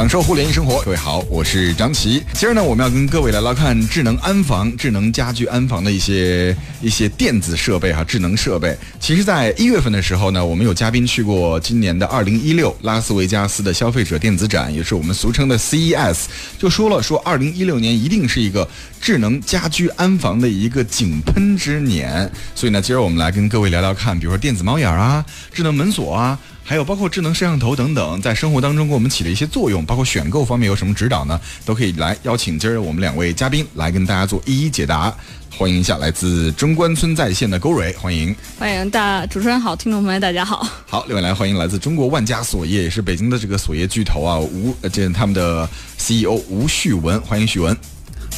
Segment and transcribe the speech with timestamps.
[0.00, 2.22] 享受互联易生活，各位好，我是张琪。
[2.32, 8.74] 今儿呢，我们要跟各位来聊看智能安防、智能家居安防的一些一些电子设备哈，智能设备。
[8.98, 16.20] 其实，在一月份的时候呢，我们有嘉宾去过今年的二零一六拉斯维加斯的消费者电子展，也是我们俗称的 CES，
[16.58, 18.66] 就说了说二零一六年一定是一个
[19.02, 22.32] 智能家居安防的一个井喷之年。
[22.54, 26.38] 所以呢，今儿我们来跟各位聊聊看，比如说电子猫眼啊、智能门锁啊。
[26.62, 31.40] 还有包括智能摄像头等等，在生活当中给我们起了一些作用，包括选购方面有什么指导呢？
[31.64, 35.12] 都可以来邀请今儿我们两位嘉宾来跟大家做一一解答。
[35.58, 40.66] 欢迎一下来自中关村在线的勾蕊，欢迎，欢迎大主持人好，听众朋友大家好。
[40.86, 47.76] 好，另外来欢迎来自中国万家锁业，也是北京的这个锁业巨头啊，吴这他们的 CEO 吴旭文，欢迎旭文。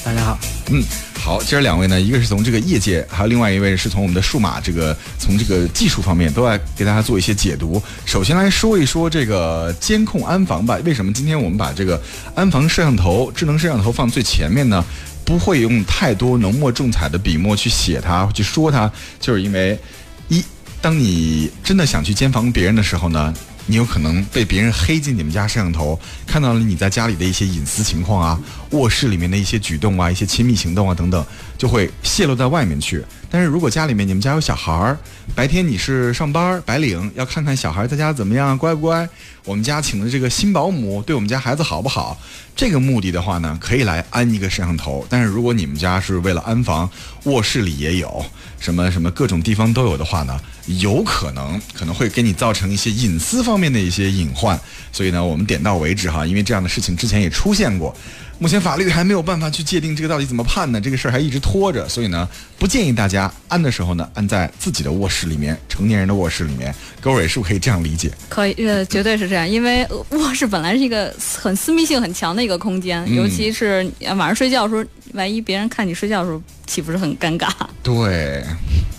[0.05, 0.39] 大家好，
[0.73, 0.83] 嗯，
[1.15, 7.81] 好，今儿两位呢，一个是从这个业界，还有另外一位是从我们的数码这个，从这个技术方面，都来给大家做一些解读。
[8.05, 10.77] 首先来说一说这个监控安防吧。
[10.85, 12.03] 为什么今天我们把这个
[12.35, 14.85] 安防摄像头、智能摄像头放最前面呢？
[15.25, 19.79] 不会用太多浓墨重彩的笔墨去写它，去说它，就是因为
[20.27, 20.43] 一，
[20.81, 23.33] 当你真的想去监防别人的时候呢。
[23.67, 31.25] 你有可能被别人黑进你们家摄像头，看到了你在家里的一些隐私情况啊，卧室里面的一些举动啊，一些亲密行动啊等等，
[31.63, 33.01] 就会泄露在外面去。
[33.31, 34.99] 但是如果家里面你们家有小孩儿，
[35.33, 39.09] 白天你是上班白领，要看看小孩在家怎么样，乖不乖？
[39.45, 42.21] 我们家请的这个新保姆对我们家孩子好不好？
[42.57, 45.07] 这个目的的话呢，可以来安一个摄像头。
[45.09, 46.91] 但是如果你们家是为了安防，
[47.27, 48.25] 卧室里也有，
[48.59, 50.41] 什么什么各种地方都有的话呢？
[50.67, 54.61] 有可能可能会给你造成一些隐私方面的一些隐患，
[54.93, 57.95] 所以呢，我们点到为止哈，因为这样的事情之前也出现过，
[58.43, 60.81] 目前法律还没有办法去界定这个到底怎么判呢？
[60.81, 66.75] 这个事儿还一直拖着，所以呢，不建议大家安的时候呢，安在自己的卧室里面，成年人的卧室里面。
[67.01, 68.11] 各位是不是可以这样理解？
[68.29, 77.49] 可以，呃，绝对是这样，因为卧室本来是一个很私密性很强的一个空间，尤其是晚上睡觉的时候，万一别人看你睡觉的时候，岂不是很尴尬？
[77.81, 78.45] 对。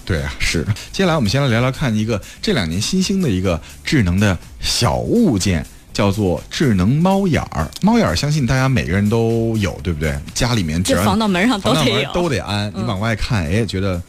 [0.06, 0.66] 对啊，是。
[0.92, 7.70] 接下来我们先来聊聊看一个这两年新兴的一个智能的小物件，叫做智能猫眼儿。
[7.82, 10.18] 猫眼儿相信大家每个人都有，对不对？
[10.34, 12.72] 家里面只要防盗门上都得有，都得安。
[12.76, 14.02] 你往外看，哎，觉得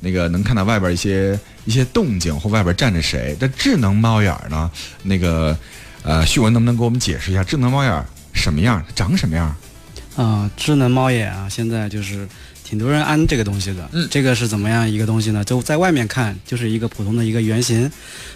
[0.00, 3.36] 那个能看到外边一些一些动静，或外边站着谁。
[3.38, 4.70] 这智能猫眼儿呢？
[5.02, 5.56] 那个
[6.02, 8.82] 呃，旭文能不能给我们解释一下智能猫眼儿什么样？
[8.94, 9.54] 长什么样？
[10.22, 12.28] 啊，智能猫眼啊，现在就是。
[12.68, 15.42] 挺多人安这个东西的，嗯，这个是怎么样一个东西呢？
[15.42, 17.90] 就在外面看，就是一个普通的一个圆形，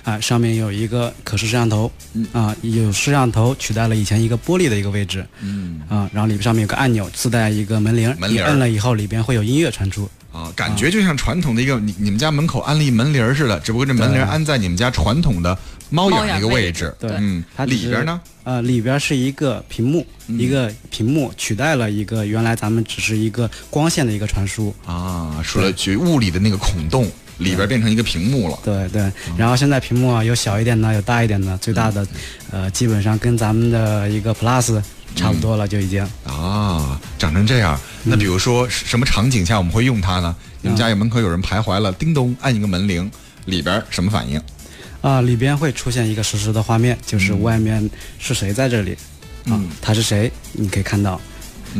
[0.04, 1.92] 啊，上面有一个可视摄像头，
[2.32, 15.58] 啊，有摄像头取代了以前一个玻璃的一个位置，嗯，啊，然后里边上面有个按钮，自带一个门铃，门铃摁了以后里边会有音乐传出，啊，感觉就像传统的一个你你们家门口安了一门铃似的，只不过这门铃安在你们家传统的。
[15.92, 18.18] 猫眼那个位置，对，嗯，它里边呢？
[18.44, 27.08] 呃，里边是一个屏幕，一个屏幕取代了一个原来咱们只是一个光线的一个传输啊，除了句物理的那个孔洞，
[27.38, 28.58] 里边变成一个屏幕了。
[28.64, 32.04] 对对，然后现在屏幕啊，有小一点的，有大一点的，最大的，
[32.50, 34.82] 呃，基本上跟咱们的一个 Plus
[35.14, 37.78] 差不多了，就已经啊，长成这样。
[38.02, 40.34] 那比如说什么场景下我们会用它呢？
[40.62, 43.08] 你们家有门口有人徘徊了，叮咚，按一个门铃，
[43.44, 44.40] 里边什么反应？
[45.02, 48.96] 啊，里边会出现一个实时的画面，就是外面是谁在这里，
[49.44, 51.20] 啊，他是谁，你可以看到。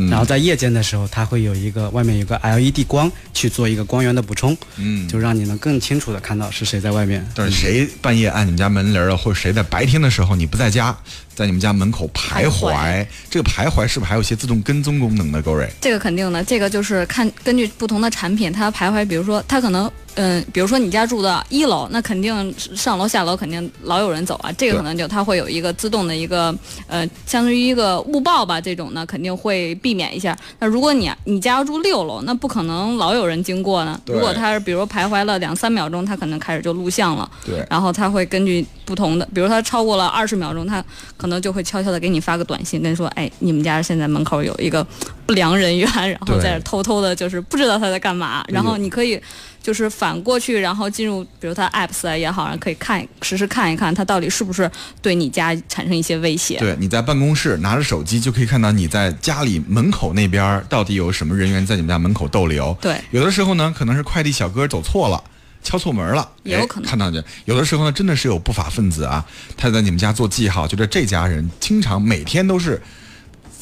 [0.09, 7.23] 然后在夜间的时候，它会有一个外面有个 LED 光去做一个光源的补充，嗯，就让你能更清楚的看到是谁在外面。
[7.35, 10.97] 但是谁半夜按你们家门铃了，或者谁在白天的时候你不在家，
[11.35, 15.39] 在你们家门口徘徊，这个徘徊是不是还有一些自动跟踪功能的？
[15.43, 19.89] 各位，这个肯定的，这个就是看根据不同的产品，它徘徊，比如说它可能。
[20.15, 26.53] 嗯，比如说你家住的一楼，那肯定上楼下楼肯定老有人走啊，这个可能就它会有一个自动的一个
[26.87, 30.37] 呃，相当于一个误报吧，这种呢肯定会避免一下。
[30.59, 33.99] 那如果你你家要住六楼，那不可能老有人经过呢。
[34.05, 37.29] 如果他是比如徘徊了两三秒钟，他可能开始就录像了。
[37.45, 37.65] 对。
[37.69, 40.83] 然后他会根据不同的，比如他超过了二十秒钟，他
[41.17, 44.85] 可能就会悄悄的给你发个短信，跟你说，哎，你们家现在门口有一个
[45.25, 49.19] 不良人员，然后在这偷偷的，就是不知道他在干嘛，然后你可以。
[49.63, 54.69] 就是反过去，然后进入，比如他 apps 啊也好，然后可以看实时看一看，他到底是不是
[55.01, 56.59] 对你家产生一些威胁。
[56.59, 62.77] 对，你在办公室拿着手机就可以看到你在家里门口那边到底有什么人员在你们家门口逗留。
[62.81, 65.23] 对，有的时候呢，可能是快递小哥走错了，
[65.63, 67.23] 敲错门了，也有可能看到你。
[67.45, 69.25] 有的时候呢，真的是有不法分子啊，
[69.55, 72.81] 他在你们家做记号，觉得这家人经常每天都是。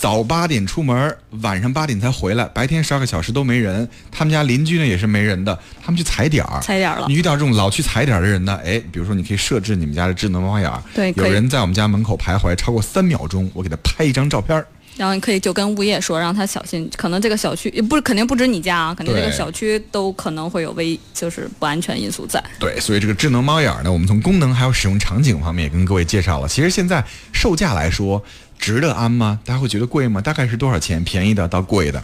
[0.01, 3.87] 早八点出门，晚上八点才回来，白天十二个小时都没人。
[4.11, 10.81] 他们家邻居呢也是没人的，他们去踩点儿，踩点儿了你遇到这种老去踩点儿的人呢，哎，比如说你可以设置你们家的智能猫眼儿，
[11.13, 14.65] 有人在我们家门口徘徊超过三秒钟，我给他拍一张照片儿。
[14.97, 22.43] 然后你可以就跟物业说，让他小心，可能这个小区也不是肯定不止你家啊，肯定这个小区都可能会有危，就是不安全因素在。
[22.59, 26.47] 对，所以这个智能猫眼呢，我们从功能还有使用场景方面也跟各位介绍了。
[26.47, 28.23] 其实现在售价来说，
[28.59, 29.39] 值得安吗？
[29.43, 30.21] 大家会觉得贵吗？
[30.21, 31.03] 大概是多少钱？
[31.03, 32.03] 便宜的到贵的？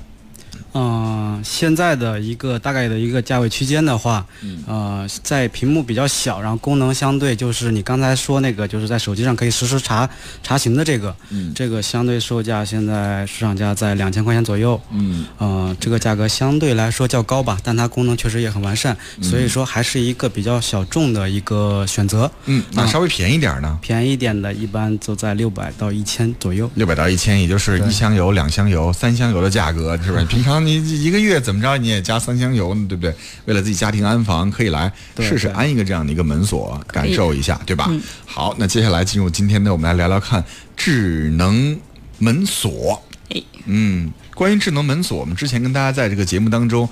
[0.79, 4.23] 嗯、现在的一个大概的一个价位区间的话，
[4.67, 10.07] 呃，在屏幕比较小，然后功能相对就是你刚才说那个，就是在手机上可以实时查
[10.43, 22.29] 查询的这个，嗯这个相对售价现在市场价在两千块钱左右，嗯，呃，这个价格相对来说较高吧，但它功能确实也很完善，所以说还是一个比较小众的一个选择。
[22.45, 23.79] 嗯，那稍微便宜点儿呢？
[23.81, 26.69] 便宜点的，一般都在六百到一千左右。
[26.75, 30.25] 六百到一千，也就是一箱油、两箱油、三箱油的价格，是不是？
[30.27, 33.15] 平常你一个月怎么着你也加三箱油呢，对不对？
[33.45, 37.87] 为了自己家庭安防，可以来试试安一个这样的一个门锁，感受一下，对吧？
[37.89, 40.43] 嗯好，那接下来进入今天呢，我们来聊聊看
[40.75, 41.79] 智能
[42.19, 43.01] 门锁。
[43.29, 46.87] 哎，嗯，关于智能门锁，我们之前跟大家在这个节目当中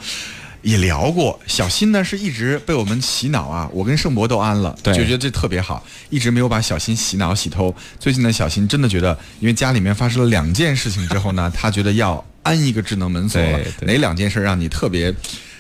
[0.66, 1.40] 也聊过。
[1.46, 7.74] 小新呢是一直被我们洗脑啊，我跟盛博都安了，就觉得这特别好，一直没有把小新洗脑洗透。
[8.00, 15.14] 最近呢，小新真的觉得，因为家里面发生了两件事情之后呢，他觉得要安一个智能门锁了哪两件事让你特别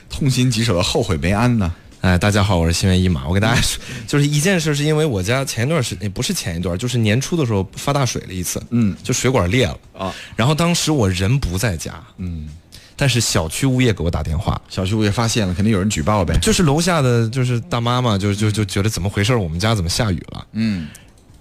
[0.09, 1.71] 痛心疾首的后悔没安呢？
[2.01, 3.27] 哎，大家好，我是新闻一马。
[3.27, 10.13] 我给大家说，就是一件事，是因为我家前一段时，也不是前一段，就是年初的时候发大水了一次，嗯就水管裂了啊。
[10.35, 12.47] 然后当时我人不在家，嗯，
[12.95, 16.37] 但是小区物业给我打电话，小区物业发现了，肯定有人举报呗。
[16.41, 19.39] 就是楼下的就是大妈嘛，就就就觉得怎么回事儿？
[19.39, 20.47] 我们家怎么下雨了？
[20.53, 20.87] 嗯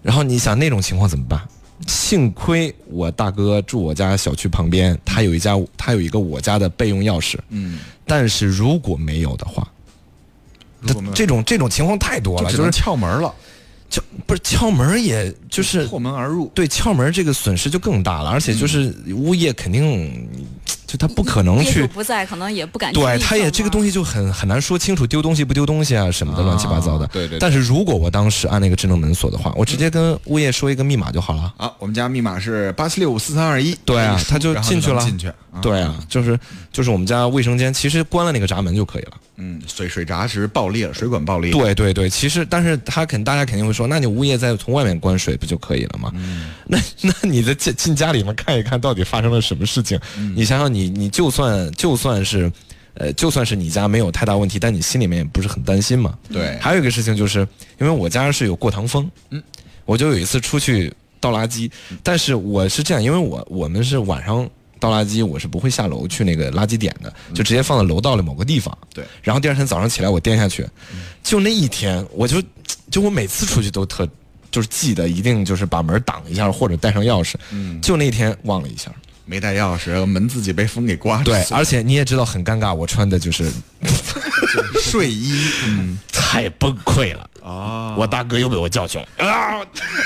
[0.03, 1.41] 然后你想那种情况怎么办？
[1.87, 9.67] 幸亏我大哥住我家小区旁边，他有一家他有一个我家的备用钥匙，嗯，但是如果没有的话，
[11.15, 13.35] 这种这种情况太多了，就是撬门了，
[13.91, 16.51] 敲不是敲门，也就是破门而入。
[16.55, 20.29] 对撬门这个损失就更大了，而且就是物业肯定
[20.87, 22.93] 就他不可能去，不在，可能也不敢。
[22.93, 27.05] 对，他也这个东西，就很很难说清楚，丢东西不丢东西啊什么的乱七八糟的。
[27.05, 31.53] 啊对对对但是如果我当时按那个智能门锁的话，我直接跟物业说一个密码就好了。
[31.57, 33.77] 啊，我们家密码是八七六五四三二一。
[33.85, 35.31] 对啊他就进去了进去。
[35.63, 36.39] 对啊，就是
[36.73, 39.13] 就是我们家卫生间，其实关了那个闸门就可以了。
[39.37, 46.11] 嗯，水水闸是爆裂了，水管爆裂。，对对对，其实但是他肯大家肯定会说，那你物业再从外面关水不就可以了吗？
[46.17, 49.99] 嗯那那你的进进家里面看一看到底发生了什么事情？
[50.35, 52.51] 你想想你你你就算就算是，
[52.95, 56.17] 呃，就算是你家没有太大问题，但你心里面也不是很担心嘛。
[56.33, 57.41] 对还有一个事情就是，
[57.81, 59.43] 因为我家是有过堂风，嗯，
[59.85, 61.71] 我就有一次出去倒垃圾，
[62.03, 64.49] 但是我是这样，因为我我们是晚上。
[64.81, 68.77] 倒垃圾我是不会下楼去那个垃圾点的，就直接放在楼道里某个地方。
[68.93, 70.67] 对然后第二天早上起来我颠下去，
[71.23, 72.43] 就那一天我就
[72.91, 74.07] 就我每次出去都特
[74.51, 77.35] 就是记得一定就是把门挡一下或者带上钥匙。
[77.51, 78.93] 嗯，就那天忘了一下。
[79.25, 83.51] 没带钥匙，门自己被风给刮对，碎而且你也知道很尴尬，我穿的就是
[84.83, 85.41] 睡衣。
[85.67, 87.31] 嗯太崩溃了。
[87.45, 89.61] 啊，我大哥又被我教训了啊！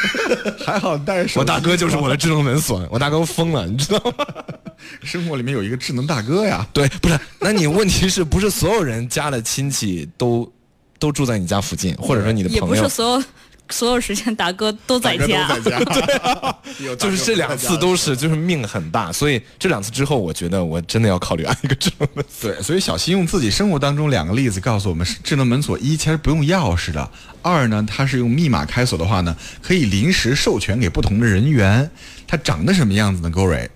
[0.67, 1.39] 还好带手机。
[1.39, 4.27] 我大哥就是我的智能门锁，我大哥疯了，你知道吗？
[5.03, 6.67] 生活里面有一个智能大哥呀。
[6.73, 10.51] 对，不是，那你问题是不是所有人家的亲戚都
[10.99, 12.89] 都住在你家附近，或者说你的也不是朋友？
[12.89, 13.25] 所有
[13.71, 15.49] 所有时间达哥都在家。
[15.49, 15.79] 在家。
[16.79, 22.51] 对就是这两次都是，就是命很大，所以这两次之后，我觉得我真的要考虑安一个智能门锁。
[22.51, 27.11] 对，所以小新用自己生活当中两个例子告诉我们，智能门锁一其实不用钥匙的，
[27.43, 31.91] 二呢它是用密码开锁的话呢，可以临时授权给不同的人员。
[32.27, 33.31] 它长得什么样子呢？
[33.31, 33.71] 高蕊，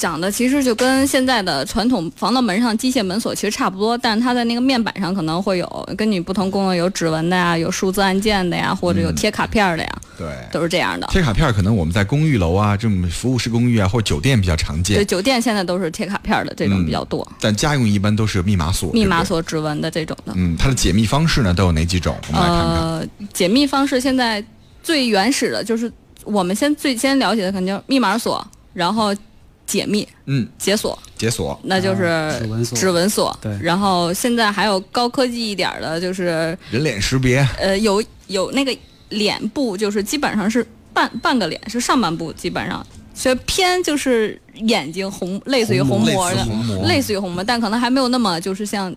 [0.00, 10.26] 长得其实就跟现在的传统防盗门上机械门锁其实差不多，但是它在那个面板上可能会有跟你不同功能有指纹的呀，有数字按键的呀，或者有贴卡片儿的呀，对。
[10.50, 11.06] 都是这样的。
[11.10, 18.90] 贴卡片儿可能我们在公寓楼啊，这种服务式公寓啊，或者酒店比较常见对，酒店现在都是贴卡片儿的这种比较多，但家用一般都是密码锁。
[18.92, 19.22] 密码。
[19.22, 20.32] 锁、指纹的这种的。
[20.34, 22.16] 嗯，它的解密方式呢都有哪几种？
[22.28, 22.76] 我们来看看。
[22.76, 24.42] 呃，解密方式现在
[24.82, 25.92] 最原始的就是
[26.24, 29.14] 我们先最先了解的肯定密码锁，然后
[29.70, 31.58] 解密、嗯，解锁，解锁。
[31.62, 33.38] 那就是啊指纹锁指纹锁。
[33.40, 37.46] 对然后现在还有高科技一点儿的，就是人脸识别。
[37.56, 38.76] 呃有有那个
[39.10, 42.84] 脸部，就是基本上是半半个脸，是上半部基本上。
[43.14, 46.44] 所以偏就是眼睛红，类似于虹膜的，
[46.88, 48.92] 类似于虹膜，但可能还没有那么就是像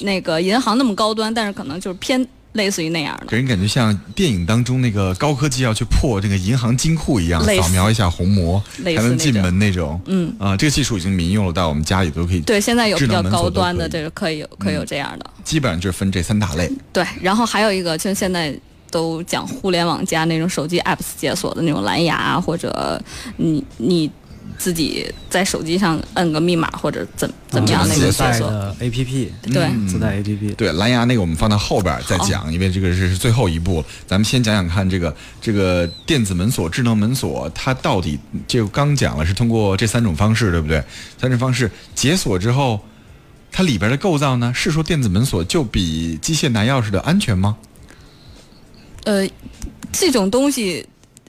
[0.00, 2.24] 那个银行那么高端，但是可能就是偏
[2.58, 3.26] 类似于那样的。
[3.28, 9.98] 给人感觉像电影当中那个高科技要去破这个银行金库一样，扫描一下虹膜才能进门那种。
[10.04, 12.40] 嗯，啊，这个技术已经民用了，到我们家里都可以。
[12.40, 15.30] 对，现在有比较高端的，这个可以有可以有这样的。
[15.42, 16.70] 基本上就是分这三大类。
[16.92, 18.54] 对，然后还有一个，就现在
[18.90, 23.00] 都讲互联网加那种手机 apps 解锁的那种蓝牙啊，或者
[23.36, 24.10] 你你
[24.56, 28.24] 自己在手机上摁个密码或者怎怎么样那个解锁。
[28.26, 30.54] 带的 APP，对，嗯自带 APP。
[30.54, 33.84] 对蓝牙那个我们放到后边再讲，因为这个是是最后一步。
[34.06, 40.82] 咱们先讲讲看这个这个电子门锁、智能门锁，它到底就刚讲了是通过这三种方式，对不对？
[41.20, 42.80] 三种方式解锁之后，
[43.50, 47.56] 它里边的构造呢，是说电子门锁就比机械拿钥匙的安全吗？
[49.04, 49.26] 呃，
[49.90, 50.86] 这种东西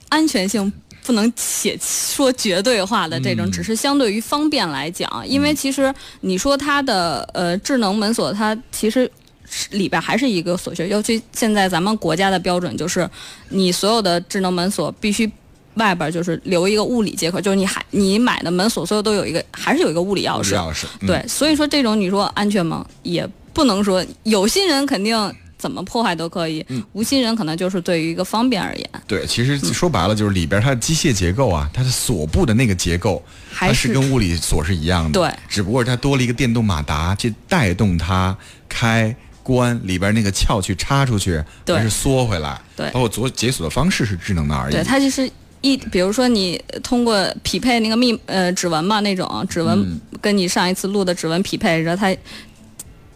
[0.10, 0.72] 安全性
[1.04, 9.10] 不能且说绝对化的这种，嗯只是相对于方便来讲，因为其实你说它的呃智能门锁，它其实。
[9.52, 13.10] 是里边还是一个锁穴，尤其现在咱们国家的标准就是，
[13.50, 15.28] 你所有的智能门锁必须
[15.74, 22.86] 外边就是留一个物理接口，就是你还你买的门锁所有都有一个还是有一个物理钥匙，钥匙，嗯对，所以说这种你说安全吗？
[23.02, 25.18] 也不能说，有心人肯定
[25.60, 26.84] 怎么破坏都可以，嗯。
[26.94, 38.36] 无心人可能就是对于一个方便而言，对，其实说白了就是里边它的机械结构啊，它的锁部的那个结构，还是跟物理锁是一样的，对，只不过它多了一个电动马达去带动它
[38.70, 39.14] 开
[39.44, 41.76] 关里边那个撬去插出去，对。
[41.76, 42.90] 还是缩回来，对。
[42.92, 44.74] 包括左解锁的方式是智能的而已。
[44.74, 45.30] 对，它就是
[45.62, 50.00] 一，比如说你通过匹配那个密呃指纹嘛那种指纹嗯。
[50.22, 52.14] 跟你上一次录的指纹匹配，然后它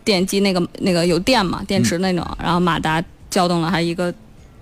[0.03, 4.13] 电机那个那个有电嘛电池那种，然后马达叫动了，还一个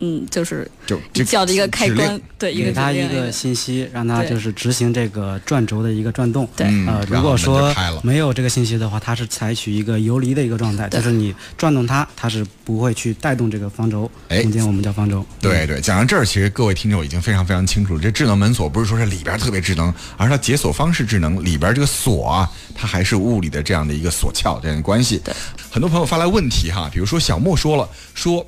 [0.02, 6.48] 嗯就是就就叫的一个开关，对一个给它一个信息，让它就是执行这个转轴的一个转动。
[6.58, 15.26] 对嗯呃，如果说没有这个信息的话，它是采取一个游离的一个状态，对就是你转动它，它是不会去带动这个方轴，哎中间我们叫方轴。
[15.40, 25.22] 对对，讲到这儿，其实各位听众已经非常非常清楚，这智能门锁不是说是里边特别智能，而是它解锁方式智能，里边这个锁啊，它还是物理的这样的一个锁撬这样的关系。
[25.24, 25.34] 对，
[25.70, 28.44] 很多朋友发来问题哈，比如说小莫说了，说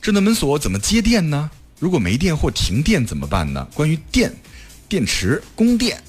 [0.00, 1.50] 智能门锁怎么接电呢？
[1.78, 3.66] 如果没电或停电怎么办呢？
[3.74, 4.34] 关于电、
[4.88, 6.00] 电池、供电，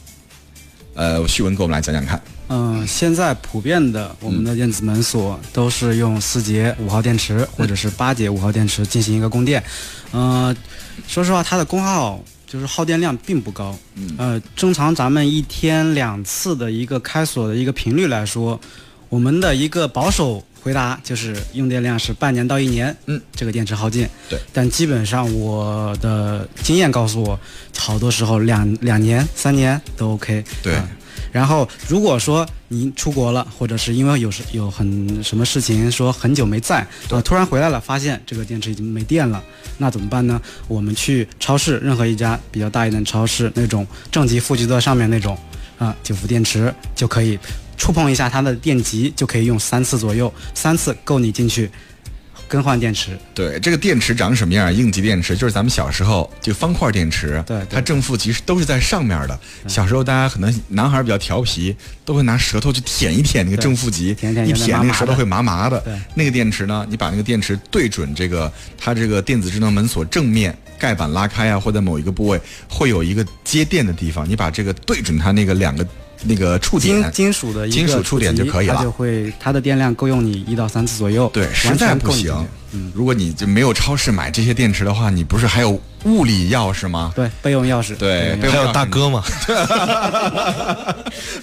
[0.96, 2.22] 呃，旭文给我们来讲讲看。
[2.51, 9.63] 嗯、现在普遍的我们的电子门锁都是用四节五号电池或者是八节五号电池进行一个供电。
[10.12, 10.55] 呃，
[11.08, 13.77] 说实话，它的功耗就是耗电量并不高。
[13.93, 18.60] 嗯呃，正常咱们一天两次的一个开锁的一个频率来说，
[19.10, 22.95] 我们的一个保守回答就是用电量是半年到一年。
[23.05, 24.07] 嗯，这个电池耗尽。
[24.29, 27.39] 对，但基本上我的经验告诉我，
[27.77, 30.43] 好多时候两两年、三年都 OK。
[30.61, 30.87] 对啊
[31.31, 36.79] 然后如果说您出国了，或者是因为有时有很什么事情说很久没在，
[37.11, 39.43] 啊，突然回来了，发现这个电池已经没电了，
[39.77, 40.41] 那怎么办呢？
[40.67, 45.37] 我们去超市，任何一家比较大一点的超市，那种正极、负极的上面那种
[45.77, 47.37] 啊九伏电池就可以
[47.79, 51.71] 触碰一下它的电极，就可以用三次左右，三次够你进去
[52.48, 53.17] 更换电池。
[53.33, 54.71] 对，这个电池长什么样？
[54.74, 59.39] 应急电池就是咱们小时候就方块电池，对对它正负极是都是在上面的。
[59.67, 65.79] 小时候大家可能男孩比较调皮，都会拿舌头去舔一舔那个正负极，舔舔一舔那个舌头会麻麻的。
[65.79, 75.88] 对那个电池呢，你把那个电池对准这个它这个电子智能门锁正面盖板拉开啊，或者某一个部位会有一个接电的地方，你把这个对准它那个两个
[76.23, 77.11] 那个触点。
[77.11, 81.29] 金属的金属触点就可以了它就会它的电量够用你一到三次左右。
[81.33, 82.33] 对，实在不行
[82.71, 87.12] 嗯，如果你就没有超市买这些电池的话，你不是还有物理钥匙吗？
[87.15, 87.96] 对，备用钥匙。
[87.96, 89.24] 对备用钥匙还有大哥嘛，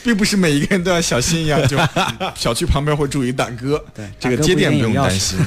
[0.05, 1.77] 并不是每一个人都要小心一样，就
[2.35, 5.39] 小区旁边会住一大哥，对这个接电不用不一定有钥匙担心。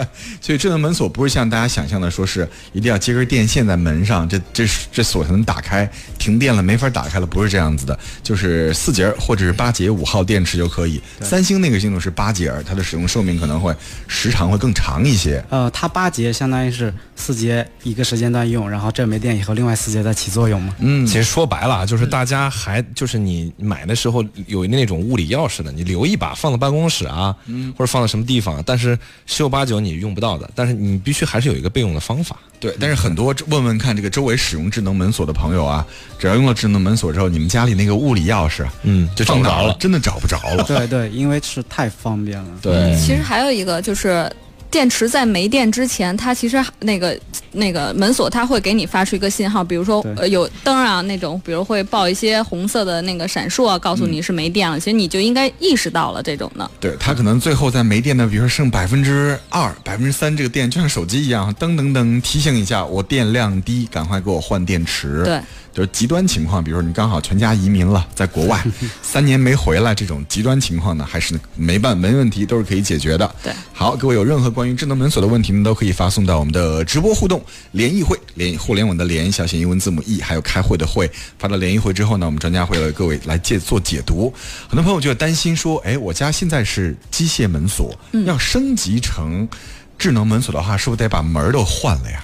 [0.40, 11.00] 所以智能门锁不是像大家想象的，说是一定要接根电线在门上，这这这锁才能打开，停电了没法打开了，不是这样子的，就是四节或者是八节五号电池就可以。
[11.20, 13.74] 三星那个系统是八节，它的使用寿命可能会
[14.06, 15.44] 时长会更长一些。
[15.50, 20.74] 呃，它八节相当于是四节一个时间段用，然后这没电以后，另外四节再起作用嘛。
[20.80, 27.34] 嗯其实说白了啊，就是大家还就是你买的时候有那种物理钥匙的，你留一把放到办公室啊，
[27.76, 32.36] 或者放到什么地方，但是十有八九你用不到的，但是你必须还是有一个备用的方法。
[32.58, 35.86] 对，但是很多问问看这个周围使用智能门锁的朋友啊，
[36.18, 40.64] 只要用了智能门锁之后，你们家里那个物理钥匙，嗯就找不着了真的找不着了。
[40.68, 42.48] 对对，因为是太方便了。
[42.62, 44.30] 对其实还有一个就是
[44.74, 47.16] 电池在没电之前，它其实那个
[47.52, 54.80] 那个门锁它会给你发出一个信号，比如说呃有灯啊那种，比如会报一些红色的那个闪烁啊，告诉你是没电了。
[54.80, 56.68] 其实你就应该意识到了这种的。
[56.80, 65.22] 对，它可能最后在没电的，比如说剩百分之二、百分之三这个电，就像手机一样，噔噔噔提醒一下，我电量低，赶快给我换电池。
[65.24, 65.40] 对，
[65.74, 68.64] 就是极端情况，比如说你刚好全家移民了，在国外
[69.02, 73.34] 三年没回来，这种极端情况呢，还是没办没问题，都是可以解决的。
[73.42, 84.32] 对，好，各位有任何关于智能门锁的问题呢，都可以发送到我们的直播互动联谊会，联互联网的联，小写英文字母 E，还有开会的会，发到联谊会之后呢，我们专家会为各位来解做解读。
[84.68, 87.92] 很多朋友就担心说，哎，我家现在是机械门锁，
[88.26, 89.48] 要升级成
[89.98, 92.22] 智能门锁的话，是不是得把门儿都换了呀？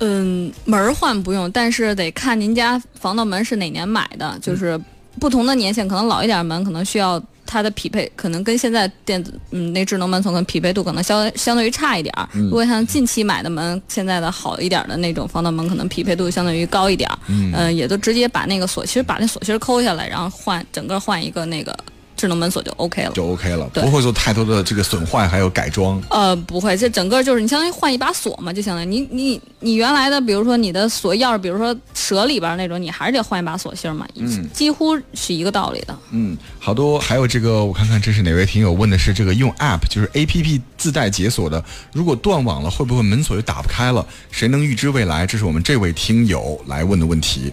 [0.00, 4.80] 嗯，门儿换不用，但是得看您家防盗门是哪年买的，就是
[5.20, 12.28] 不同的年限，可能老一点的门可能需要它的匹配，可能跟现在电子嗯那智能门锁的匹配度可能相相对于差一点儿。
[12.32, 17.18] 如果像近期买的门，现在的好一点的那种防盗门，可能匹配度相对于高一点儿。
[17.28, 21.76] 嗯、也都直接把那个锁，其实把那锁芯儿抠下来，然后换整个换一个那个
[22.16, 23.12] 智能门锁就 OK 了。
[23.12, 26.02] 就 OK 了，不会做太多的这个损坏还有改装。
[26.10, 35.98] 呃，不会，这整个就是你相当于换一把锁嘛，就相当于你你你原来的，比如说你的锁钥匙，比如说折里边那种，你还是得换一把锁芯儿嘛，嗯几乎是一个道理的。
[36.10, 44.04] 嗯，好多还有这个，我看看这是哪位听友问的是这个用 App 就是 APP 自带解锁的，如果断网了，会不会门锁就打不开了？
[44.30, 45.26] 谁能预知未来？
[45.26, 47.52] 这是我们这位听友来问的问题。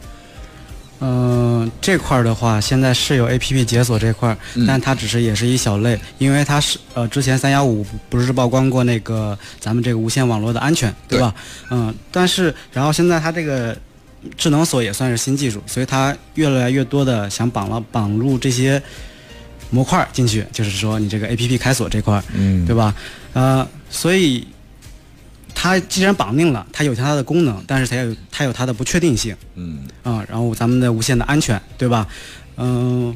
[1.03, 11.33] 嗯、这块儿的话，现在是有 A P P 解锁这块儿，嗯但它只是也是一小类，因为它是呃之前三幺五不是曝光过那个咱们这个无线网络的安全，对吧？
[11.71, 13.75] 嗯，但是然后现在它这个
[14.37, 18.81] 智能锁也算是新技术，所以它越来越多的想绑了绑入这些
[19.71, 22.93] 模块儿进去，就是说你这个 A P P 开锁这块儿，嗯对吧？
[23.33, 24.45] 呃，所以
[25.61, 29.35] 它既然绑定了，它有它的功能，但是它有它有它的不确定性。
[29.53, 32.07] 嗯啊、然后咱们的无线的安全，对吧？
[32.57, 33.15] 嗯、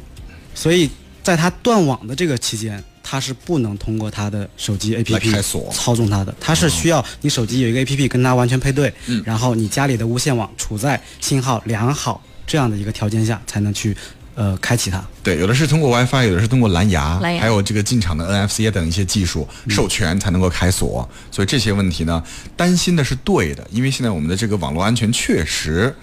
[0.53, 0.87] 所以
[1.23, 13.97] 在它断网的这个期间，它是不能通过它的手机 APP 锁操纵它的，它是需要你手机有一个 APP 跟它完全配对，嗯然后你家里的无线网处在信号良好这样的一个条件下，才能去
[14.35, 15.03] 呃开启它。
[15.23, 21.09] 对，有的是通过 WiFi，有的是通过蓝牙，蓝牙还有这个进场的 NFC 等一些技术授权才能够开锁。
[21.31, 22.23] 所以这些问题呢，
[22.55, 25.95] 担心的是对的，因为现在我们的这个网络安全确实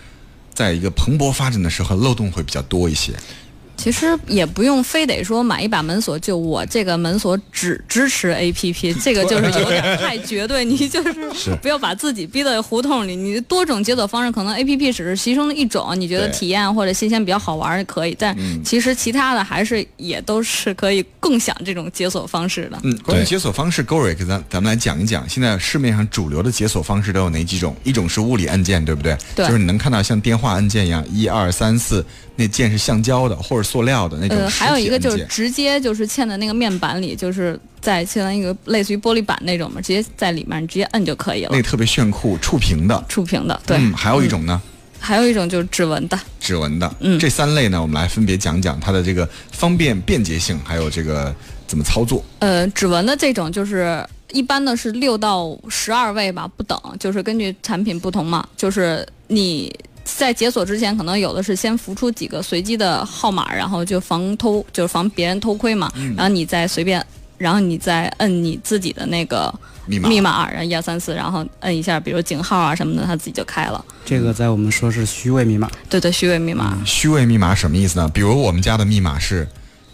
[0.53, 3.13] 在一个蓬勃发展的时候，漏洞会比较多一些。
[3.77, 10.65] 其实也不用非得说买一把门锁，就我这个门锁只支持 A P P， 这个就是有点太绝对。
[10.65, 13.17] 你就是 不要把自己逼到胡同里。
[13.17, 22.79] 你多种解锁方式，可能 A P P 只是其中的一种，你觉得体验或者新鲜比较好玩儿可以，但其实其他的还是也都是可以共享这种解锁方式的。
[22.85, 27.75] 嗯，关于解锁方式 g o r i 给咱咱们来讲一讲，现在市面上主流的解锁方式都有哪几种？
[27.85, 29.17] 一种是物理按键，对不对？
[29.35, 32.05] 对就是你能看到像电话按键一样，一二三四，
[32.37, 43.05] 那键是橡胶的或者塑料的那种呃，还有一个就是直接就是嵌在那个面板里，就是在嵌在一个类似于玻璃板那种嘛，直接在里面你直接摁就可以了那，个特别炫酷，触屏的。
[43.09, 43.61] 触屏的。
[43.67, 44.61] 对，嗯，还有一种呢，
[44.99, 46.19] 还有一种就是指纹的。
[46.41, 46.97] 指纹的。
[47.01, 51.35] 嗯这三类呢，我们来分别讲讲它的这个方便便捷性，还有这个
[51.67, 52.25] 怎么操作。
[52.39, 58.49] 呃，指纹的这种就是一般呢是六到十二位吧，不等，就是根据产品不同嘛。
[58.57, 59.75] 就是你
[60.17, 65.91] 在解锁之前，可能有的是先浮出几个随机的号码，然后就防偷，就是防别人偷窥嘛。
[66.17, 67.05] 然后你再随便，
[67.39, 69.53] 然后你再摁你自己的那个
[69.87, 73.85] 密码密码，然后一二三四，然后摁一下，比如井号啊什么的，它自己就开了。
[74.05, 76.79] 这个在我们说是虚位密码，对对，虚位密码。
[76.85, 78.09] 虚位密码什么意思呢？
[78.09, 79.49] 比如我们家的密码是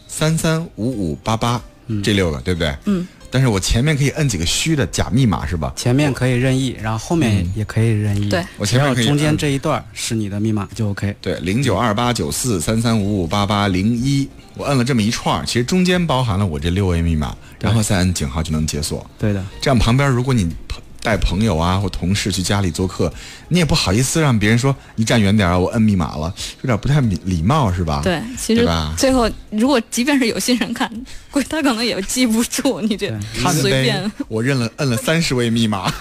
[0.07, 1.63] 三三五五八八，
[2.03, 2.77] 这六个对不对？
[2.85, 3.07] 嗯。
[3.31, 5.73] 但是我前面可以摁几个虚的假密码是吧？
[5.77, 8.29] 前面可以任意，然后后面也可以任意。
[8.29, 11.15] 对我前面可以中间这一段是你的密码就 OK。
[11.21, 19.05] 对，零九二八九四三三五五八八零一，我摁了这么一串儿，其实中间包含了我这六位密码，然后再摁井号就能解锁。
[19.19, 23.11] 对的，这样旁边如果你朋带朋友啊或同事去家里做客，
[23.49, 28.03] 你也不好意思让别人说你站远点我摁密码了，有点不太礼礼貌是吧？
[28.05, 30.87] 对，其实对吧最后如果即便是有心人看，
[31.33, 34.13] 估计他可能也记不住你这对看随便。
[34.29, 35.91] 我认了摁了三十位密码。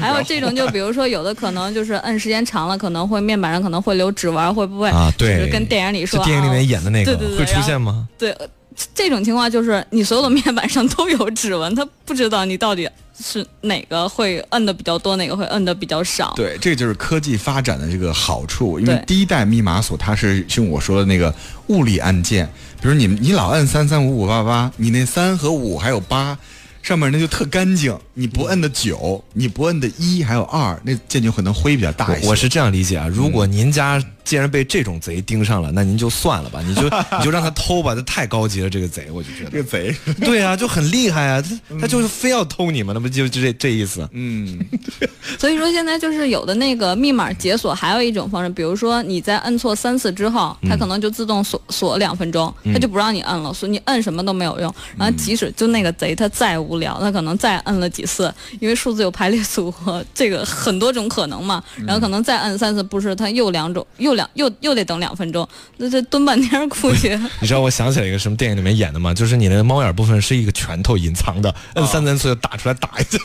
[0.00, 8.08] 还有这种，就比如说有的可能就是摁时间长了，可能会面板上可能会留指纹，会不会啊对就是跟电影里说电影里面演的那个对对对会出现吗？
[8.18, 8.46] 对，呃
[8.94, 12.88] 这种情况就是你所有的面板上都有指纹，他不知道你到底
[13.20, 16.32] 是哪个会摁的比较多，哪个会摁的比较少。
[16.36, 18.78] 对，这就是科技发展的这个好处。
[18.78, 21.34] 因为第一代密码锁它是用我说的那个
[21.68, 22.48] 物理按键，
[22.80, 26.38] 比如你你老摁三三五五八八，你那三和五还有八。
[26.80, 27.94] 上面那就特干净。
[28.14, 32.28] 你不摁的九，你不摁的一，还有二，那键就可能灰比较大一些。
[32.28, 36.82] 我是这样理解啊，如果您家既然被这种贼盯上了，那您就算了吧，你就
[37.18, 39.50] 你就让他偷吧，这太高级了，这个贼，我就觉得。
[39.50, 44.06] 这个贼， 对啊，就很厉害啊，他他就是非要偷你嘛，那不就就这这意思？
[44.12, 44.58] 嗯，
[45.40, 54.74] 所以说现在就是有的那个密码解锁还有一种方式，比如说你在摁错三次之后，它可能就自动锁锁两分钟，它就不让你摁了，所以你摁什么都没有用。
[54.98, 61.64] 然后即使就那个贼他再无聊，他可能再摁了几次，因为数字有排列组合，这个很多种可能嘛。
[61.86, 67.08] 然后可能再摁三次，不是他又两种又两又又得等两分钟，那这蹲半天估计。
[67.40, 69.14] 你知道我想起来一个什么电影里面演的吗？
[69.14, 73.18] 就是你那个猫眼部分是一个拳头隐藏的，摁三三次就打出来打一下。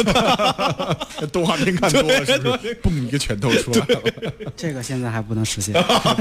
[1.34, 2.78] 动画片看多了是不是？
[2.84, 4.02] 嘣一个拳头出来了。
[4.56, 5.74] 这个现在还不能实现。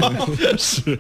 [0.58, 0.98] 是，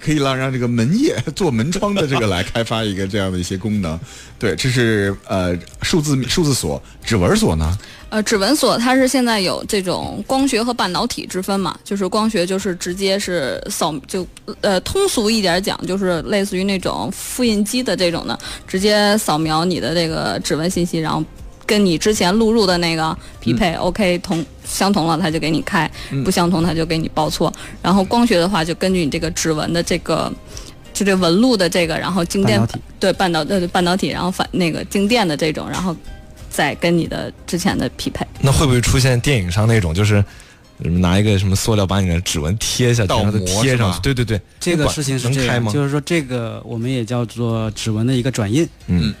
[0.00, 3.98] 可以让让这个门业做门窗的这个来开发一个这样的一些功能。
[4.38, 7.78] 对，这是呃数字数字锁，指纹锁呢？
[8.10, 11.76] 呃，指纹锁它是现在有这种光学和半导体之分嘛？
[11.82, 14.26] 就是光学就是直接是扫，就
[14.60, 21.22] 呃通俗一点讲，就是类似于那种复印机的这种的，直接扫描你的这个指纹信息，然后
[21.66, 25.88] 跟你之前录入的那个匹配，OK 同相同了，它就给你开；
[26.24, 27.52] 不相同，它就给你报错。
[27.82, 30.32] 然后光学的话，就根据你这个指纹的这个。
[30.94, 32.64] 就这纹路的这个，然后静电
[33.00, 35.96] 对半导呃半导体，然后反那个静电的这种，然后
[36.48, 38.24] 再跟你的之前的匹配。
[38.40, 40.24] 那会不会出现电影上那种，就是
[40.78, 44.00] 拿一个什么塑料把你的指纹贴下去，然后贴上去？
[44.00, 48.68] 对对对，这个事情是这样，就是说这个我们也叫做指纹的一个转印。
[48.88, 49.14] 嗯，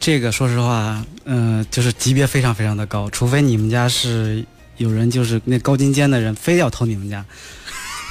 [0.00, 4.44] 这个说实话，嗯，就是级别非常非常的高，除非你们家是
[4.78, 7.24] 有人就是那高精尖的人，非要偷你们家。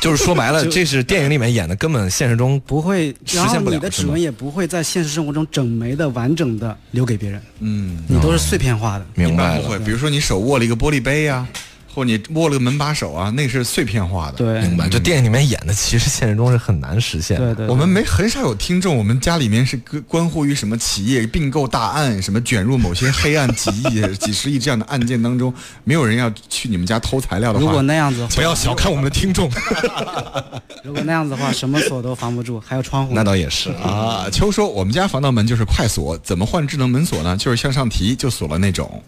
[0.01, 3.75] 就是说白了，这是电影里面演的，根本现实中不会实现不了。
[3.75, 7.41] 你的指纹也不会在现实生活中整枚的、完整的留给别人。
[7.61, 9.05] 嗯，你都是碎片化的。
[9.15, 9.79] 明白了。
[9.79, 11.47] 比如说你手握了一个玻璃杯呀。
[11.95, 14.33] 或你握了个门把手啊，那是碎片化的。
[14.33, 14.89] 对，明白。
[14.89, 17.55] 就电影里面演的，其实现实中是很难实现的。
[17.55, 17.67] 对对。
[17.69, 25.53] 我们没很少有听众，我们家里面是关乎于什么企业并购大案，什么卷入某些黑暗几亿、几十亿这样的案件当中，
[25.85, 27.65] 没有人要去你们家偷材料的话。
[27.65, 29.49] 如果那样子，不要小看我们的听众。
[30.83, 33.13] 如果那样子的话，什么锁都防不住，还有窗户。
[33.15, 34.27] 那倒也是啊。
[34.29, 37.37] 秋说，我们家防盗门就是快锁，怎么换智能门锁呢？
[37.37, 39.01] 就是向上提就锁了那种，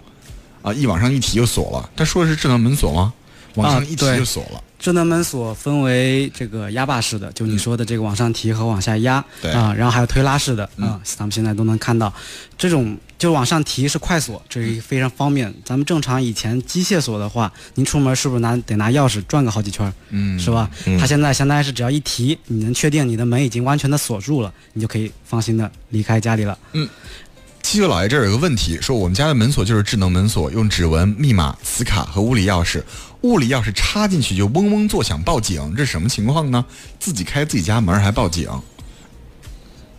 [0.67, 1.89] 啊，一往上一提就锁了。
[1.95, 3.13] 他说的是智能门锁吗？
[3.55, 4.63] 往上一提就锁了。
[4.77, 12.13] 智能门锁分为这个压把式的，就你说的这个往上提和往下压，对啊，然后还有推拉式的啊，咱们现在都能看到。
[12.55, 15.51] 这种就往上提是快锁，这是非常方便。
[15.65, 19.91] 咱们正常以前机械锁的话，您出门是不是拿得拿钥匙转个好几圈？
[20.09, 20.69] 嗯，是吧？
[20.99, 26.55] 它现在相当于是只要一提，你能确定你的门已经完全的锁住了，你就可以放心的离开家里了。
[26.73, 26.87] 嗯。
[27.69, 32.81] 七舅老爷这儿有个问题，说我们家的门锁就是智能门锁，用指纹、密码、磁卡和物理钥匙。
[33.23, 36.63] 物理钥匙插进去就嗡嗡作响报警，这是什么情况呢？
[36.97, 38.49] 自己开自己家门还报警？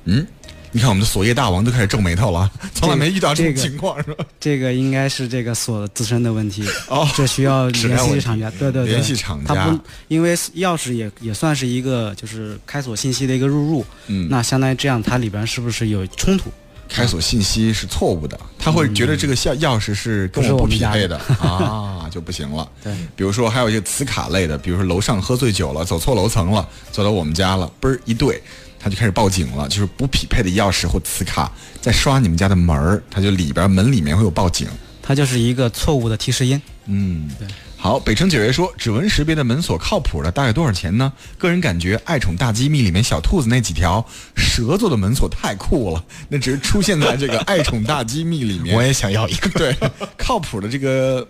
[0.04, 0.26] 嗯，
[0.72, 4.24] 你看我们的锁业大王都开始皱眉头了，从来没遇到这种情况是吧？
[4.40, 8.50] 这个应该是这个锁自身的问题哦，这需要联系厂家。
[8.52, 9.54] 对对对，联系厂家。
[9.54, 9.78] 它不，
[10.08, 13.84] 因为钥匙也也算是一个就是开锁信息的一个入入。
[14.06, 16.50] 嗯，那相当于这样，它里边是不是有冲突？
[16.88, 22.68] 开锁信息是错误的，他会觉得这个钥钥匙是跟我不匹配的 啊，就不行了。
[22.82, 28.42] 对，比如说还有一些磁卡类的，比如说楼上喝醉酒了，走错楼层了，走到我们家了，嘣儿一对，
[28.80, 34.66] 他就开始报警了，就是不匹配的钥匙或磁卡在刷你们家的门儿，他就里边门里面会有报警，
[35.02, 36.60] 它就是一个错误的提示音。
[36.86, 37.46] 嗯，对。
[37.80, 41.12] 好，北城九月说，指纹识别的门锁靠谱的大概多少钱呢？
[41.38, 48.76] 个人感觉，《爱宠大机密》里面小兔子那几条蛇做的门锁太酷了，那只是出现在这个《爱宠大机密》里面。
[48.76, 49.48] 我也想要一个。
[49.56, 49.76] 对，
[50.18, 51.26] 靠谱的这个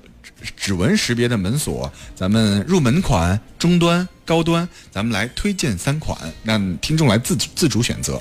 [0.57, 8.19] 指纹识别的门锁，咱们入门款、中端、高端，咱们来推荐三款，让听众来自自主选择。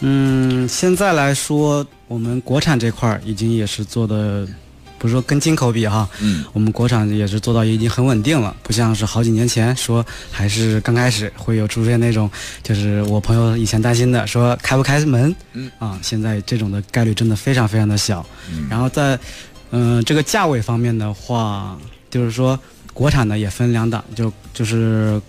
[0.00, 4.46] 嗯，现在来说，我们国产这块儿已经也是做的。
[5.04, 12.30] 不是说跟进口比哈，嗯，我们国产也是做到已经很稳定了，不像是好几年前说还是刚开始会有出现那种，
[12.62, 18.24] 就是我朋友以前担心的说开不开门，嗯啊，现在这种的概率真的非常非常的小。
[18.50, 19.18] 嗯，然后在
[19.72, 22.58] 嗯这个价位方面的话，就是说
[22.94, 25.20] 国产的也分两档，就就是。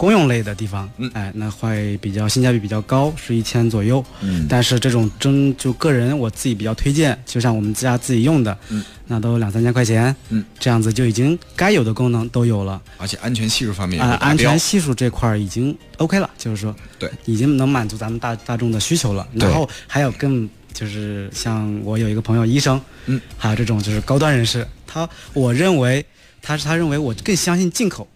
[0.00, 26.02] 公用类的地方，嗯，哎，那会比较性价比比较高，是一千左右，嗯，但是这种真就个人我自己比较推荐，就像我们家自己用的，嗯，那都两三千块钱，嗯，这样子就已经该有的功能都有了，而且安全系数方面啊，安全系数这块已经 OK 了，就是说，对，已经能满足咱们大大众的需求了，然后还有更就是像我有一个朋友医生，嗯，还有这种就是高端人士，他我认为
[26.40, 28.08] 他是他认为我更相信进口，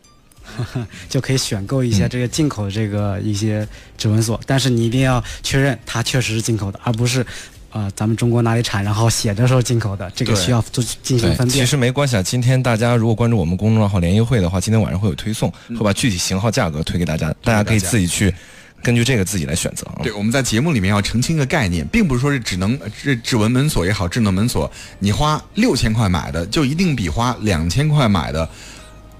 [1.09, 7.25] 就可以选购一些这个进口的这个一些指纹锁，但是你一定要确认它确实是进口的，而不是。
[7.71, 11.51] 啊，咱们中国哪里产，然后写着说进口的，这个需要做进行分辨。
[11.51, 18.33] 其实没关系啊，今天大家如果关注我们公众号“联谊会”的话，今天晚上会有推送，会把具体型号、价格推给大家，大家可以自己去
[18.81, 19.85] 根据这个自己来选择。
[20.05, 28.49] 对，我们在节目里面要澄清一个概念，并不是说是只能这指纹门锁也好，智能门锁，你花六千块买的就一定比花两千块买的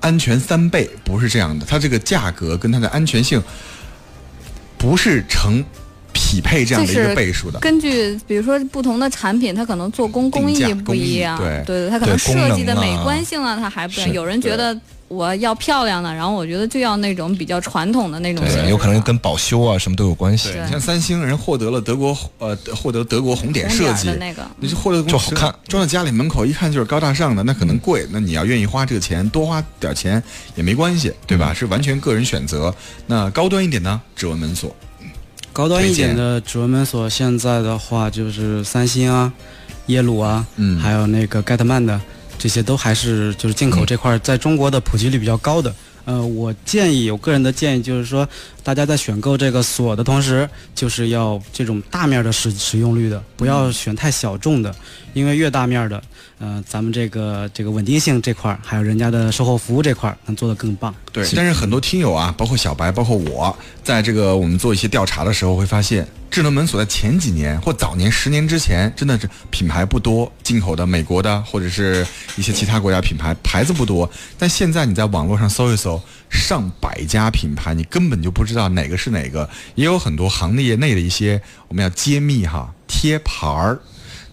[0.05, 1.65] 安全三倍，不是这样的。
[1.65, 3.43] 它这个价格跟它的安全性
[4.79, 5.65] 不是成。
[6.17, 14.13] 匹配这样的一个倍数的，根据比如说不同的产品，它可能做工工艺不一样，对对，它可能设计的美观性啊，它还不一样。
[14.13, 14.73] 有人觉得
[15.15, 20.53] 我要漂亮的，然后我觉得就要那种比较传统的那种，对，有可能跟保修啊什么都有关系。
[20.69, 30.23] 像三星人获得了德国呃获得德国红点设计的那个，你就获得就好看，装在家里门口一看就是高大上的，那可能贵，那你要愿意花这个钱多花点钱
[30.57, 31.55] 也没关系，对吧？
[31.55, 32.75] 是完全个人选择。
[33.07, 34.01] 那高端一点呢？
[34.17, 34.75] 指纹门锁。
[35.53, 39.33] 高端一点的指纹门锁，现在的话就是三星啊、
[39.87, 42.01] 耶鲁啊，嗯，还有那个盖特曼的，
[42.39, 45.75] 这些都还是就是进口这块在中国的普及率比较高的。
[46.07, 48.29] 呃，我建议，我个人的建议就是说，
[48.63, 54.75] 大家在选购这个锁的同时，就是要这种大面的使使用率的，不要选太小众的，
[55.15, 56.03] 因为越大面的。
[56.39, 60.95] 呃，咱们这个这个稳定性这块儿，还有人家的售后服务这块儿，能做得更棒。
[61.11, 74.11] 对，但是很多听友啊，包括小白，包括我，在这个我们做一些调查的时候，会发现智能门锁在前几年或早年十年之前，真的是品牌不多，进口的美国的或者是一些其他国家品牌牌子不多。
[74.37, 79.49] 但现在你在网络上搜一搜，上百家品牌，你根本就不知道哪个是哪个。
[79.77, 83.79] 也有很多行业内的一些我们要揭秘哈，贴牌儿、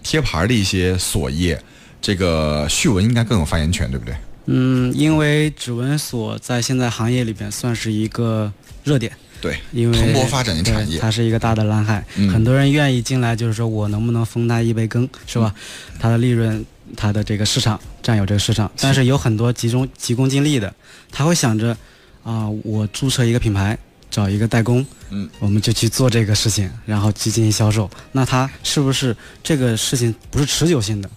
[0.02, 1.62] 贴牌儿的一些锁业。
[2.00, 4.12] 这个序文应该更有发言权，对不对？
[4.46, 9.12] 嗯，因为指纹锁在现在行业里边算是一个热点，
[9.42, 12.02] 对，因为蓬勃发展的产业，它是一个大的蓝海，
[12.32, 15.52] 很多人愿意进来，就是说我能不能分他一杯羹，是吧？
[15.98, 16.64] 它的利润，
[16.96, 20.72] 它的这个市场占有这个市场，但是有很多集中急功近利的，
[21.10, 21.76] 他会想着
[22.22, 23.76] 啊，我注册一个品牌，
[24.08, 31.10] 找一个代工，嗯，我们就去做这个事情，然后去进行销售，那他是不是这个事情不是持久性的？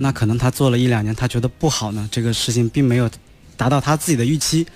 [0.00, 3.08] 那可能他做了一两年，他觉得不好呢，这个事情并没有
[3.56, 4.66] 达到他自己的预期，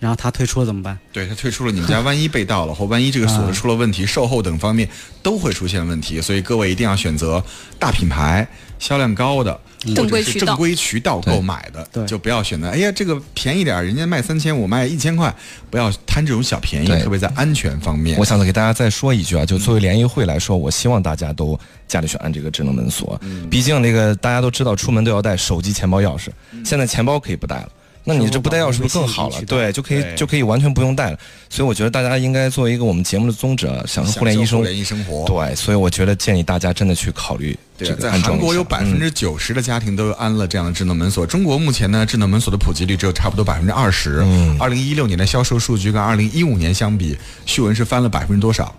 [0.00, 0.98] 然后他退出了怎么办？
[1.12, 4.88] 对他退出了，你们家万一被盗了，或万一这个锁子出了问题，售后等方面
[5.22, 7.44] 都会出现问题，所以各位一定要选择
[7.78, 9.60] 大品牌、销量高的。
[9.96, 12.68] 正规渠道，正规渠道购买的，就不要选择。
[12.68, 15.34] 哎呀，这个便宜点，人家卖三千，我卖一千块，
[15.70, 16.88] 不要贪这种小便宜。
[17.02, 21.58] 特别在安全方面，我想再给大家再说一句啊，就作为联谊会来说，我希望大家都
[21.88, 23.18] 家里去安这个智能门锁。
[23.50, 26.28] 毕竟那个大家都知道，出门都要带手机、钱包、钥匙，
[26.62, 27.68] 现在钱包可以不带了。
[28.04, 29.42] 那你这不带钥匙不更好了？
[29.46, 31.18] 对，就可以就可以完全不用带了。
[31.50, 35.26] 所以我觉得大家应该作为一个我们节目的宗旨，享受互联医生生活。
[35.26, 37.94] 对，所以我觉得建议大家真的去考虑这个。
[37.96, 41.26] 在韩国有百分之九十的家庭都安了这样的智能门锁。
[41.26, 44.20] 中国目前呢，智能门锁的普及率只有差不多百分之二十。
[44.24, 44.56] 嗯。
[44.58, 48.74] 二零一六年的销售数据跟二零一五年相比，旭文是翻了百分之多少？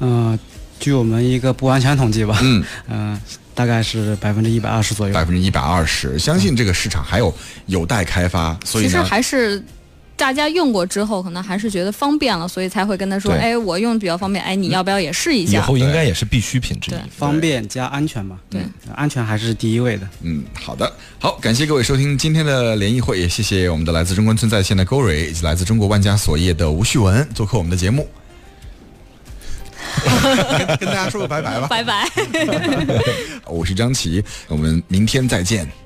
[0.00, 0.36] 嗯，
[0.80, 2.38] 据我们一个不完全统计吧。
[2.42, 2.64] 嗯。
[2.88, 3.20] 嗯。
[3.54, 7.34] 大概是百分之一百二十左右，百分之一百二十，相信这个市场还有
[7.66, 8.58] 有待开发。
[8.64, 9.62] 所以其实还是
[10.16, 18.38] 大家用过之后，可能还是觉得方便了，所以才会跟他说：“哎，我用比较方便，哎，你要不要也试一下？”以后应该也是必需品之一，方便加安全嘛。
[18.48, 18.60] 对，
[18.94, 20.08] 安全还是第一位的。
[20.22, 28.08] 嗯，好的，好，感谢各位收听今天的联谊会，也谢谢我们的来自中关村在线的勾蕊，以及来自中国万家锁业的吴旭文做客我们的节目。
[30.78, 32.08] 跟大家说个拜拜吧，拜拜。
[33.46, 35.83] 我是张琪，我们明天再见。